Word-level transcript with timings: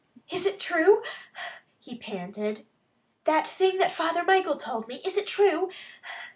"Is 0.31 0.47
it 0.47 0.59
true?" 0.59 1.03
he 1.79 1.95
panted. 1.95 2.65
"That 3.25 3.47
thing 3.47 3.87
Father 3.89 4.23
Michael 4.23 4.57
told 4.57 4.87
me, 4.87 4.99
is 5.05 5.15
it 5.15 5.27
true? 5.27 5.69